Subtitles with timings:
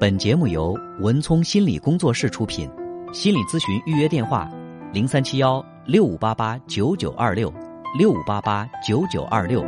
[0.00, 2.66] 本节目由文聪心理工作室出品，
[3.12, 4.50] 心理咨询预约电话：
[4.94, 7.52] 零三七幺六五八八九九二六
[7.98, 9.62] 六五八八九九二六。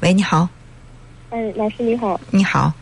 [0.00, 0.48] 喂，你好，
[1.30, 2.72] 哎，老师你好，你好，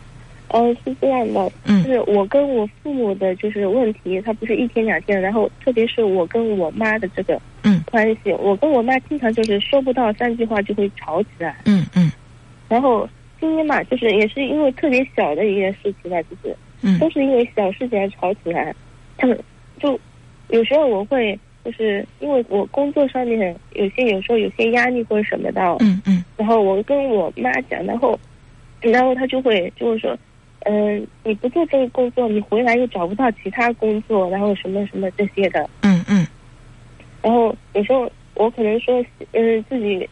[0.47, 1.83] 呃，是这样的，嗯。
[1.83, 7.83] 就是我跟我父母的就是问题，他不是一天两天，然后特别是我跟我妈的这个嗯。
[7.91, 12.11] 关系，我跟我妈经常就是说不到三句话就会吵起来，嗯嗯。
[12.67, 13.07] 然后
[13.45, 16.97] 今天嘛，就是也是因为特别小的一件事情呢，就是嗯。
[16.97, 18.73] 都是因为小事情而吵起来，
[19.17, 19.39] 他们
[19.79, 19.99] 就
[20.49, 26.23] 有时候我会就是因为我工作上面有些有时候有些压力或者什么的，嗯嗯。
[26.37, 28.19] 然后我跟我妈讲，然后，
[28.81, 30.17] 然后她就会就是说，
[30.61, 35.69] 嗯、你不做这个工作，你回来又找不到其他工作，然后什么什么这些的。
[35.81, 36.25] 嗯嗯。
[37.21, 40.09] 然后有时候我可能说，嗯、自己，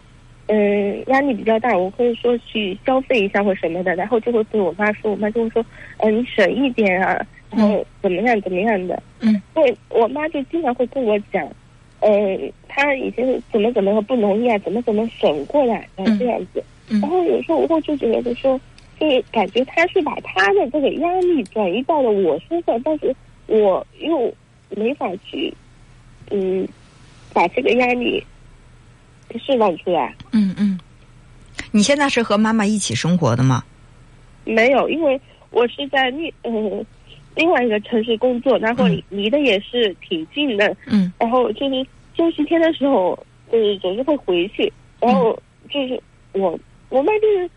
[0.48, 5.66] 嗯、压力比较大，我会说去消费一下或什么的，然后就会对我妈说，我妈就会说，
[5.98, 9.02] 呃，你省一点啊，然后怎么样怎么样的。
[9.22, 11.48] 嗯，对我妈就经常会跟我讲，
[12.02, 16.64] 呃，她以前怎么怎么不容易啊，怎么怎么省过来，然后这样子。
[16.90, 18.60] 嗯然后有时候我会就觉得说，
[19.00, 23.16] 就是感觉她是把她的这个压力转移到了我身上，但是
[23.48, 24.32] 我又
[24.76, 25.52] 没法去，
[26.30, 26.68] 嗯，
[27.34, 28.22] 把这个压力
[29.40, 30.14] 释放出来。
[30.32, 30.80] 嗯嗯，
[31.72, 33.64] 你现在是和妈妈一起生活的吗？
[34.46, 35.20] 没有，因为
[35.52, 36.86] 我是在另嗯
[37.36, 43.18] 另外一个城市工作，然后嗯离的也是挺近的，嗯然后就是休息天的时候，
[43.52, 45.38] 就是总是会回去，然后
[45.70, 46.00] 就是
[46.34, 47.50] 我我妈就是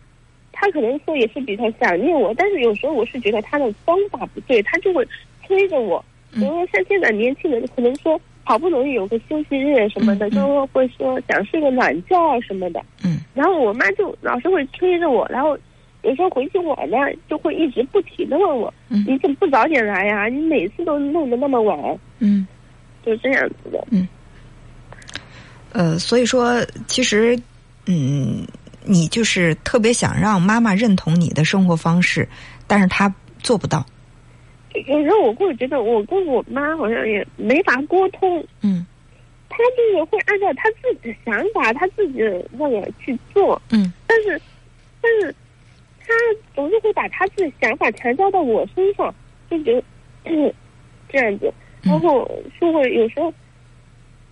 [0.53, 5.07] 她可能说也是比较想念我，但是有时候我是觉得她的方法不对，她就会
[5.47, 6.03] 催着我。
[6.33, 13.19] 嗯因为像现在年轻人可能说好不容易有个休息日什么的，就会说想睡个懒觉啊什么的，嗯。
[13.35, 15.59] 然后我妈就老是会催着我，然后
[16.03, 16.97] 有时候回去晚了
[17.29, 19.05] 就会一直不停的问我，嗯。
[19.05, 22.47] 你怎么不早点来呀、你每次都弄得那么晚，嗯。
[23.05, 23.85] 就这样子的。
[23.91, 24.07] 嗯。
[25.73, 27.37] 呃，所以说其实
[27.87, 28.47] 嗯，
[28.85, 32.29] 你就是特别想让妈妈认同你的生活方式，
[32.69, 33.13] 但是她
[33.43, 33.85] 做不到。
[34.75, 38.87] 有时候我会觉得我跟我妈好像也没法沟通，嗯。
[39.49, 43.91] 她就是会按照她自己的想法，她自己的那个去做，嗯。
[44.07, 44.41] 但是，
[45.01, 45.35] 但是
[46.01, 46.13] 她
[46.55, 49.15] 总是会把她自己的想法强加到我身上，
[49.51, 49.83] 就觉得
[51.09, 51.51] 这样子，
[51.83, 53.33] 然后就会有时候，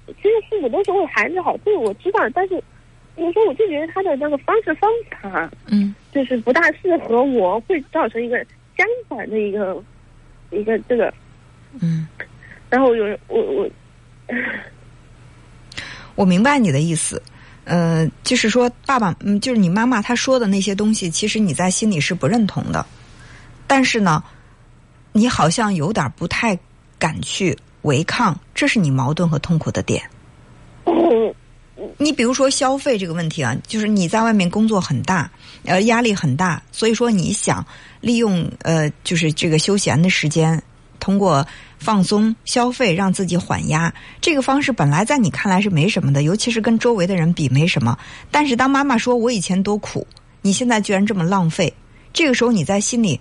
[0.09, 2.55] 其实父母都是为孩子好，这个我知道，但是
[3.17, 5.95] 有时候我就觉得他的那个方式方法嗯。
[6.13, 8.37] 就是不大适合我，会造成一个
[8.77, 9.83] 相反的一个
[10.55, 11.13] 一个这个。
[11.81, 12.07] 嗯，
[12.71, 13.71] 然后有人我我，
[16.15, 17.21] 我明白你的意思。
[17.65, 22.85] 呃，就是说，爸爸，嗯，就是你妈妈她说的那些东西，其实你在心里是不认同的，
[23.67, 24.23] 但是呢，
[25.13, 26.59] 你好像有点不太
[26.99, 30.03] 敢去违抗，这是你矛盾和痛苦的点。
[31.97, 35.31] 你比如说消费这个问题啊，就是你在外面工作很大，
[35.65, 37.65] 呃，压力很大，所以说你想
[38.01, 40.61] 利用呃，就是这个休闲的时间，
[40.99, 41.47] 通过
[41.79, 47.97] 放松消费让自己缓压，这个方式本来在你看来是没什么的，尤其是跟周围的人比没什么。
[48.31, 50.07] 但是当妈妈说我以前多苦，
[50.43, 51.73] 你现在居然这么浪费，
[52.13, 53.21] 这个时候你在心里，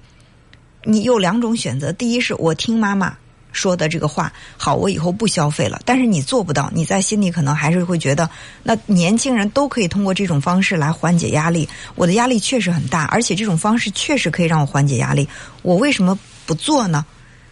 [0.83, 3.16] 你有两种选择：第一是我听妈妈
[3.53, 5.79] 说的这个话，好，我以后不消费了。
[5.85, 8.29] 但是你做不到，你在心里可能还是会觉得，
[8.63, 11.69] 那年轻人都可以通过这种方式来缓解压力。
[11.95, 15.25] 我的压力确实很大，而且这种方式确实可以让我缓解压力，
[15.61, 17.05] 我为什么不做呢？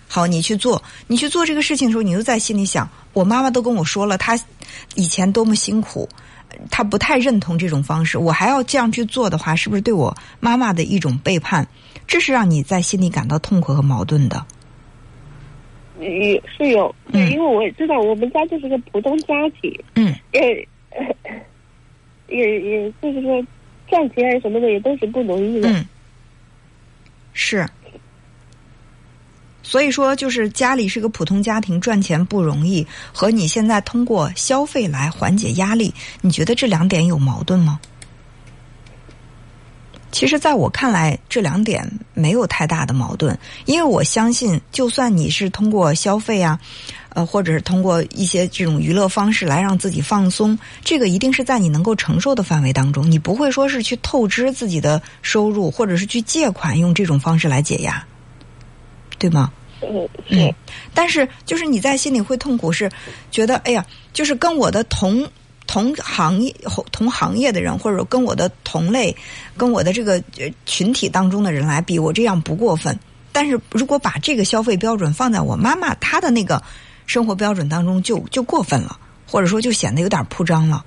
[0.07, 4.37] 好，你去做，你去做这个事情的时候，你又在心里想，我妈妈都跟我说了，她
[4.95, 6.09] 以前多么辛苦，
[6.69, 11.65] 她不太认同这种方式，我还要这样去做的话，是不是对我妈妈的一种背叛？
[12.07, 14.45] 这是让你在心里感到痛苦和矛盾的。
[16.01, 20.67] 也是有，嗯因为我也知道我们家就是个普通家庭，嗯也
[22.27, 23.45] 也也就是说
[23.87, 25.69] 赚钱什么的也都是不容易的。
[25.69, 25.85] 嗯，
[27.33, 27.65] 是。
[29.63, 37.79] 所以说，就是家里是个普通家庭，赚钱不容易，和你现在通过消费来缓解压力，你觉得这两点有矛盾吗？
[40.11, 46.59] 其实，在我看来，这两点没有太大的矛盾，因为我相信，就算你是通过消费啊，
[47.09, 58.03] 呃，或者是通过一些这种娱乐方式来让自己放松，这个一定是在你能够承受的范围当中，你不会说是去透支自己的收入，或者是去借款用这种方式来解压，
[59.17, 59.51] 对吗？
[59.81, 60.53] 嗯，是嗯，
[60.93, 62.91] 但是就是你在心里会痛苦，是
[63.31, 63.83] 觉得哎呀，
[64.13, 65.27] 就是跟我的同
[65.71, 66.53] 同行业
[66.91, 69.15] 同行业的人，或者跟我的同类、
[69.55, 70.21] 跟我的这个
[70.65, 72.99] 群体当中的人来比，我这样不过分。
[73.31, 76.61] 但是如果把这个消费标准放在我妈妈她的那个
[77.05, 80.83] 生活标准当中，就就过分了，或者说就显得有点铺张了。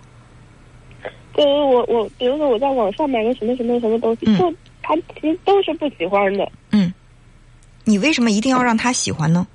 [1.35, 6.47] 就是我我，比如说我在网上买个什么什么什么东西，就他其实都是不喜欢的。
[6.73, 6.93] 嗯，
[7.85, 9.47] 你为什么一定要让他喜欢呢？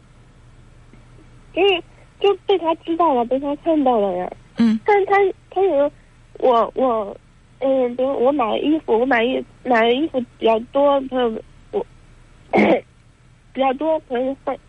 [1.53, 1.83] 因为
[2.19, 4.27] 就被他知道了，被他看到了呀。
[4.59, 4.79] 嗯。
[4.85, 5.15] 但是他
[5.50, 5.91] 他有
[6.38, 7.17] 我我
[7.59, 11.41] 嗯，比如我买衣服，我买衣买的衣服比较多，朋友
[11.71, 11.85] 我
[13.51, 14.59] 比较多，朋友会，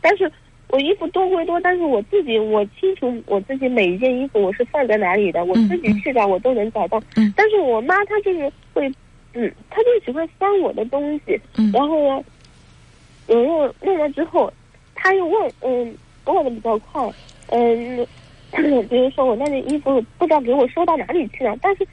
[0.00, 0.30] 但是。
[0.72, 7.02] 我衣服多归多，但是我自己我清楚我自己每一件衣服我是放在哪里的，我自己去找我都能找到。
[7.16, 7.34] 嗯。
[7.36, 8.88] 但是我妈她就是会，
[9.34, 11.40] 嗯，她就喜欢翻我的东西。
[11.56, 11.72] 嗯。
[11.72, 12.24] 然后呢，
[13.26, 14.48] 我又弄了之后，
[14.94, 15.92] 她又问，嗯，
[16.24, 17.10] 问的比较快，
[17.48, 18.06] 嗯，
[18.88, 21.86] 比如说我那件衣服不知道给我收到哪里去了，但是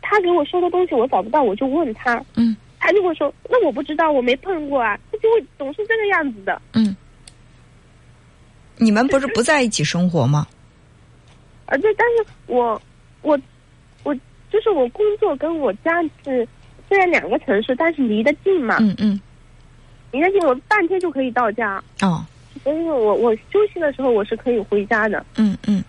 [0.00, 6.60] 他给我收的东西我找不到，我就问他，嗯，他就会说，那我不知道，我没碰过啊，他就会总是这个样子的。
[6.74, 6.94] 嗯。
[8.76, 10.46] 你们不是不在一起生活吗？
[11.66, 12.80] 啊，对，但是我
[13.22, 13.38] 我
[14.02, 14.14] 我
[14.50, 16.46] 就是我工作跟我家是
[16.88, 18.78] 虽然两个城市，但是离得近嘛。
[18.80, 19.20] 嗯嗯。
[20.10, 21.82] 离得近，我半天就可以到家。
[22.02, 22.24] 哦。
[22.62, 25.24] 所以我我休息的时候我是可以回家的。
[25.36, 25.82] 嗯嗯。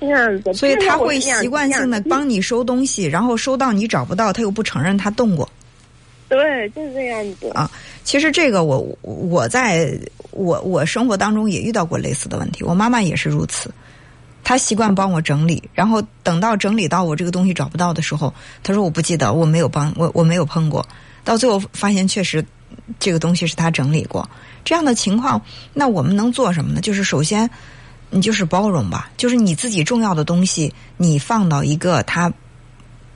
[0.00, 0.52] 这样子。
[0.54, 5.48] 所以他会习惯性的帮你收东西，然后收到你找不到，他又不承认他动过。
[6.28, 7.48] 对，就是这样子。
[7.54, 7.70] 啊，
[8.02, 9.96] 其实这个我我在
[10.32, 13.70] 我我生活当中也遇到过类似的问题，我妈妈也是如此。
[14.42, 18.32] 她习惯帮我整理，然后等到整理到我这个东西找不到的时候，
[18.62, 20.86] 她说我不记得，我没有帮我我没有碰过。
[21.24, 22.44] 到最后发现确实
[22.98, 24.28] 这个东西是她整理过。
[24.64, 25.40] 这样的情况，
[25.72, 26.80] 那我们能做什么呢？
[26.80, 27.48] 就是首先
[28.10, 32.32] 你就是包容吧，就是你自己重要的东西，你放到一个他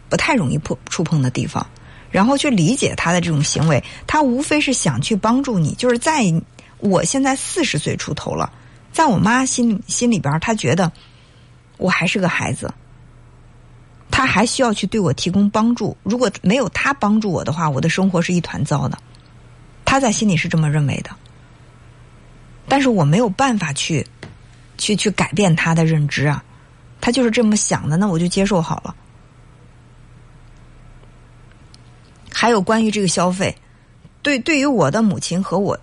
[0.08, 1.66] 不太容易碰触碰的地方。
[2.10, 5.72] 然后去理解他的这种行为，他无非是想去帮助你。
[5.74, 6.24] 就是在
[6.78, 8.52] 我现在四十岁出头了，
[8.92, 10.90] 在我妈心心里边，她觉得
[11.76, 12.74] 我还是个孩子，
[14.10, 15.96] 他还需要去对我提供帮助。
[16.02, 18.98] 如果没有他帮助我的话，我的生活是一团糟的。
[19.84, 21.10] 他在心里是这么认为的，
[22.66, 24.04] 但是我没有办法去
[24.80, 26.42] 去去改变他的认知啊，
[27.00, 28.96] 他就是这么想的，那我就接受好了。
[32.32, 33.54] 还有关于这个消费，
[34.22, 35.78] 对对于我的母亲和我，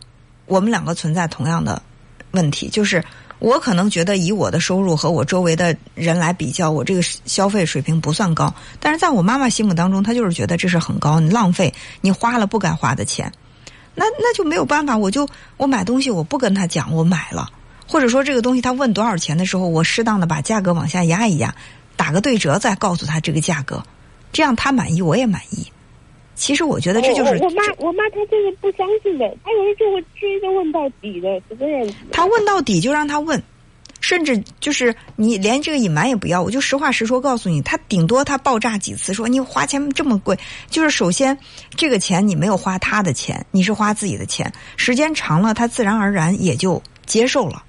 [0.47, 1.79] 我们两个存在同样的
[2.31, 3.03] 问题，就是
[3.37, 11.71] 我可能觉得以我的收入和我周围的人来比较，我这个消费水平不算高，但是在我妈妈心目当中，她就是觉得这是很高，你浪费，
[12.01, 13.31] 你花了不该花的钱，
[13.93, 15.27] 那那就没有办法，我就
[15.57, 17.51] 我买东西我不跟他讲我买了，
[17.87, 21.55] 或者说这个东西他问多少钱的时候，我适当的把价格往下压一压，
[21.95, 23.83] 打个对折再告诉他这个价格，
[24.31, 25.65] 这样他满意我也满意。
[26.35, 31.95] 其实我觉得这就是我妈，我妈她就是不相信的，她有时就会追着问到底的，是这样子。
[32.11, 33.41] 他问到底就让她问，
[34.01, 40.37] 甚至就是你连这个隐瞒也不要，我就实话实说告诉你，她顶多她爆炸几次，说你花钱这么贵，
[40.69, 41.35] 就是首先
[41.71, 47.63] 这个钱你没有花他的钱，你是花自己的钱，时间长了他自然而然也就接受了。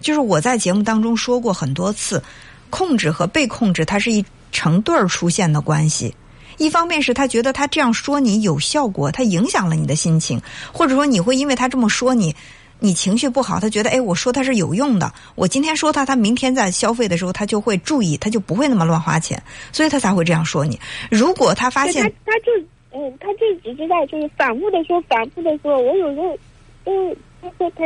[0.00, 2.22] 就是我在节目当中说过很多次，
[2.70, 6.14] 控制和被控制它是一成对儿出现的关系。
[6.58, 10.40] 一方面是他觉得他这样说你有效果，他影响了你的心情，
[10.72, 12.32] 或者说你会因为他这么说你，
[12.78, 19.42] 你情绪不好，他觉得哎，我说他是有用的，我今天说他，他明天在消费的时候他就会注意，他就不会那么乱花钱，
[19.72, 20.78] 所以他才会这样说你。
[21.10, 22.52] 如果他发现他他就
[22.96, 26.38] 嗯，他就只知道就是反复的说，反复的说，我有时候
[26.84, 27.84] 都他说他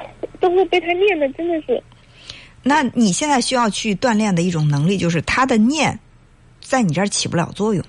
[0.40, 1.82] 都会被他念的真的是。
[2.62, 5.98] 那你现在需要去锻炼的一种能力，就是他的念。
[6.64, 7.84] 在你这儿起不了作用。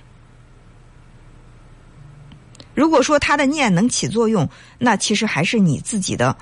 [2.74, 6.36] 如果说他的念能起作用，那其实还是你自己的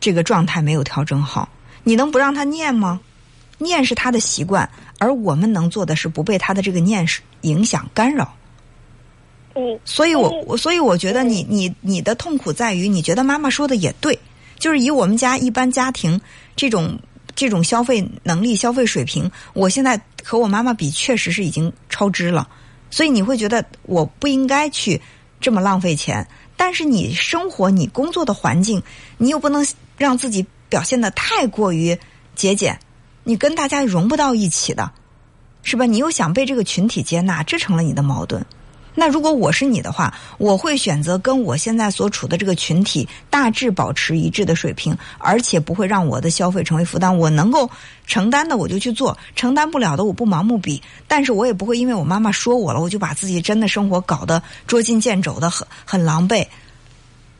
[0.00, 1.48] 这个状态没有调整好。
[1.84, 3.00] 你能不让他念吗？
[3.58, 4.68] 念是他的习惯，
[4.98, 7.06] 而我们能做的是不被他的这个念
[7.42, 8.34] 影响干扰。
[9.54, 14.18] 嗯，所以我我所以我觉得你你你的痛苦在于，你觉得妈妈说的也对，
[14.66, 16.20] 就是以我们家一般家庭
[16.56, 16.98] 这种。
[17.38, 22.48] 这种消费能力、消费水平，我现在和我妈妈比，确实是已经超支了。
[22.90, 24.98] 所以你会觉得我不应该去
[25.38, 26.26] 这么浪费钱。
[26.56, 28.82] 但是你生活、你工作的环境，
[29.18, 29.66] 你又不能
[29.98, 31.98] 让自己表现的太过于
[32.34, 32.80] 节俭，
[33.22, 34.90] 你跟大家融不到一起的，
[35.62, 35.84] 是吧？
[35.84, 38.42] 你又想被这个群体接纳，这成了你的矛盾。
[38.98, 47.16] 那如果我是你的话，我会选择跟我现在所处的这个群体大致保持一致的水平，而且不会让我的消费成为负担。
[47.16, 47.70] 我能够
[48.06, 50.82] 承担的我就去做，承担不了的我不盲目比。
[51.06, 56.46] 但是我也不会因为我妈妈说我了，我就把自己真的生活搞得捉襟见肘的很很狼狈。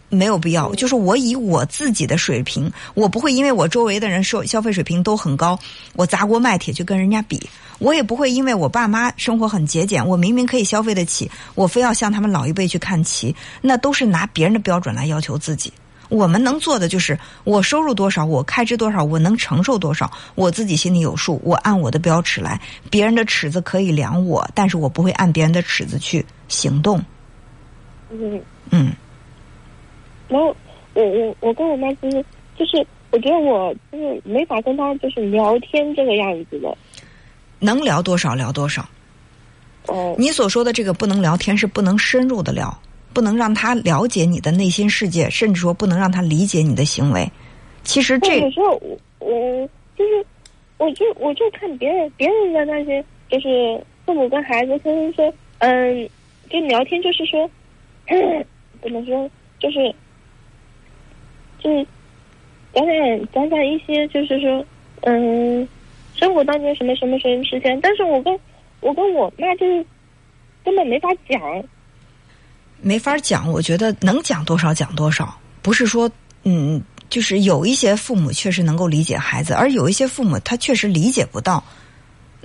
[0.08, 5.58] 没有必要，就是我以我自己的水平，我不会因为我周围的人收消费水平都很高，
[5.94, 7.40] 我砸锅卖铁去跟人家比。
[7.78, 13.34] 我也不会因为我爸妈生活很节俭，我明明可以消费得起，我非要向他们老一辈去看齐。
[13.60, 15.72] 那都是拿别人的标准来要求自己。
[16.08, 21.38] 我们能做的就是我收入多少，我开支多少，我能承受多少，我自己心里有数。
[21.44, 22.58] 我按我的标尺来，
[22.88, 27.04] 别人的尺子可以量我，但是我不会按别人的尺子去行动。
[28.10, 28.92] 嗯嗯。
[30.36, 30.54] 然后
[30.92, 32.22] 我我我跟我妈就是
[32.58, 36.76] 就是我觉得我就是没法跟她就是聊天这个样子的，
[37.58, 38.86] 能聊多少聊多少。
[39.86, 42.78] 哦，你所说的这个不能聊天是不能深入的聊，
[43.14, 47.26] 不能让他了解你的内心世界，甚至说不能让他理解你的行为。
[47.82, 50.26] 其实这有时候我我就是
[50.76, 56.06] 我就我就看别人别人的那些就是父母跟孩子，他们说嗯，
[56.50, 57.48] 就聊天就是说
[58.82, 59.94] 怎么说就是。
[61.58, 61.86] 就是
[62.72, 64.64] 讲讲讲讲一些，就是说，
[65.02, 65.66] 嗯，
[66.14, 68.38] 生活当中什么什么什么事情，但是我跟
[68.80, 69.84] 我跟我妈就是
[70.64, 71.40] 根本没法讲，
[72.80, 73.50] 没法讲。
[73.50, 76.10] 我觉得能讲多少讲多少，不是说，
[76.44, 81.62] 嗯，就是有一些父母确实能够理解孩子，而有一些父母他确实理解不到。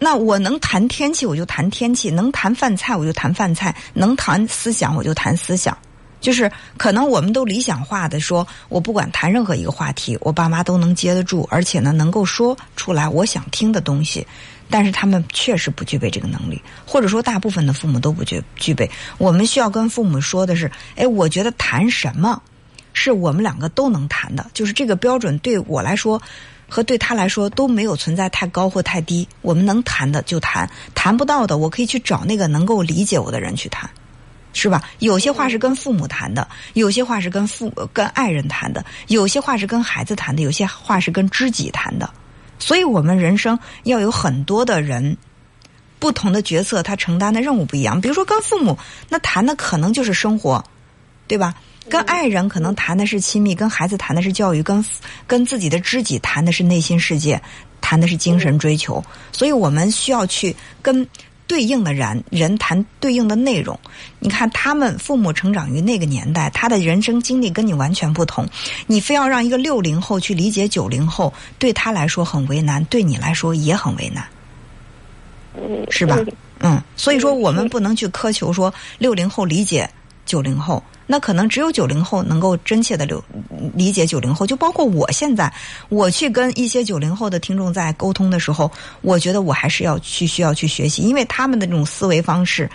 [0.03, 5.77] 那我能谈天气，我就谈天气；能谈饭菜，我就谈饭菜；能谈思想，我就谈思想。
[6.21, 14.25] 就是可能我们都理想化的说，我不管谈任何一个话题，我爸妈都能接得住，而且呢能够说出来我想听的东西。
[14.69, 18.89] 但是他们确实不具备这个能力，或者说大部分的父母都不具具备。
[19.17, 22.41] 我们需要跟父母说的是：哎，我觉得谈什么
[22.93, 26.21] 是我们两个都能谈的，就是这个标准对我来说
[26.69, 29.27] 和对他来说都没有存在太高或太低。
[29.41, 33.89] 我们能谈的就谈，谈不到的我可以去找那个能够理解我的人去谈。
[34.53, 34.83] 是吧？
[34.99, 42.09] 有些话是跟父母谈的，有些话是跟父跟爱人谈的，有些话是跟孩子谈的，有些话是跟知己谈的。
[42.59, 45.17] 所以，我们人生要有很多的人，
[45.99, 47.99] 不同的角色，他承担的任务不一样。
[47.99, 48.77] 比如说，跟父母
[49.09, 50.63] 那谈的可能就是生活，
[51.27, 51.55] 对吧？
[51.89, 54.85] 跟爱人可能谈的是亲密，跟孩子谈的是教育，跟
[55.25, 57.41] 跟自己的知己谈的是内心世界，
[57.79, 59.03] 谈的是精神追求。
[59.31, 61.07] 所以我们需要去跟。
[61.51, 63.77] 对应的人人谈对应的内容，
[64.19, 68.47] 你看他们父母成长于那个年代，他的人生经历跟你完全不同。
[68.87, 74.25] 你非要让一个六零后去理解九零后，对他来说很为难，对你来说也很为难，
[75.89, 76.17] 是吧？
[76.61, 79.89] 嗯，所以说我们不能去苛求说六零后理解
[80.25, 80.83] 九零后。
[81.07, 83.15] 那可能只有九零后能够真切的理
[83.75, 85.51] 理解九零后，就包括我现在，
[85.89, 92.69] 我去跟一些九零后的听众在沟通的时候，我觉得我还是要去需要去学习，因为他们的这种思维方式，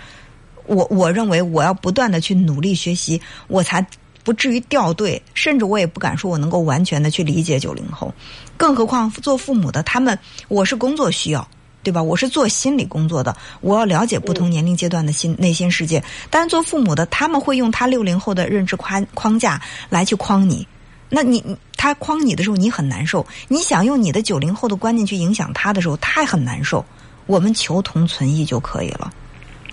[0.67, 3.83] 我我认为我要不断的去努力学习，我才
[4.23, 8.13] 不至于掉队，甚至我也不敢说我能够完全的去理解九零后，
[8.55, 11.47] 更何况做父母的他们，我是工作需要。
[11.87, 12.03] 对吧？
[12.03, 16.03] 我是做心理工作的，我要了解不同年龄阶段的心内心世界。
[16.29, 20.67] 但是做父母的，他们会用他六零后的认知框框架来去框你。
[21.07, 21.41] 那你
[21.77, 23.25] 他框你的时候，你很难受。
[23.47, 26.83] 你想用你的九零后的观念去影响他的时候，他也很难受。
[27.25, 29.09] 我们求同存异就可以了。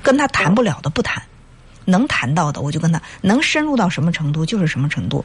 [0.00, 1.20] 跟他谈不了的不谈，
[1.84, 5.24] 能谈到的我就跟他能深入到什么程度就是什么程度。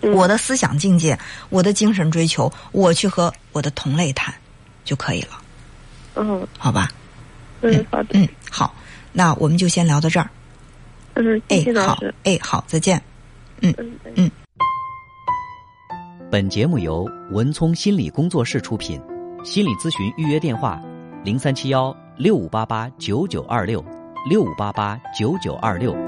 [0.00, 1.18] 我的思想境界，
[1.50, 4.34] 我的精神追求，我去和我的同类谈
[4.86, 5.42] 就可以了。
[6.18, 6.88] 嗯，好吧。
[7.60, 8.08] 嗯，好的。
[8.12, 8.74] 嗯，好，
[9.12, 10.28] 那我们就先聊到这儿。
[11.14, 12.14] 嗯，谢谢老师。
[12.24, 13.00] 哎，好，再见。
[13.60, 13.74] 嗯
[14.14, 14.30] 嗯。
[16.30, 19.00] 本节目由文聪心理工作室出品，
[19.44, 20.80] 心理咨询预约电话：
[21.24, 23.84] 零三七幺六五八八九九二六
[24.28, 26.07] 六五八八九九二六。